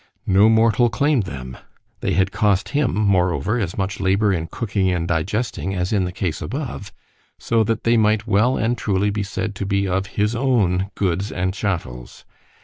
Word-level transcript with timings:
——No 0.25 0.49
mortal 0.49 0.89
claimed 0.89 1.25
them; 1.27 1.57
they 1.99 2.13
had 2.13 2.31
cost 2.31 2.69
him 2.69 2.91
moreover 2.95 3.59
as 3.59 3.77
much 3.77 3.99
labour 3.99 4.33
in 4.33 4.47
cooking 4.47 4.89
and 4.89 5.07
digesting 5.07 5.75
as 5.75 5.93
in 5.93 6.05
the 6.05 6.11
case 6.11 6.41
above, 6.41 6.91
so 7.37 7.63
that 7.63 7.83
they 7.83 7.97
might 7.97 8.25
well 8.25 8.57
and 8.57 8.75
truly 8.79 9.11
be 9.11 9.21
said 9.21 9.53
to 9.53 9.65
be 9.67 9.87
of 9.87 10.07
his 10.17 10.35
own 10.35 10.89
goods 10.95 11.31
and 11.31 11.53
chattels. 11.53 12.25